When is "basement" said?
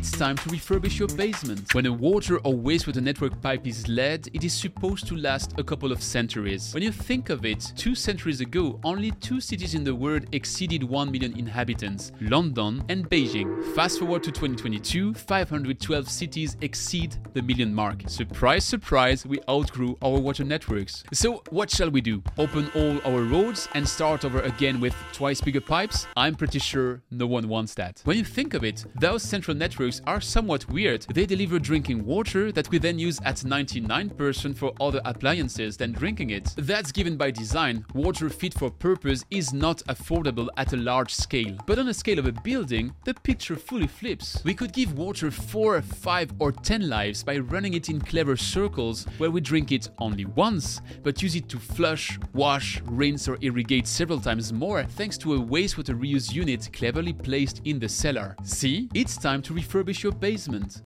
1.08-1.74, 60.12-60.82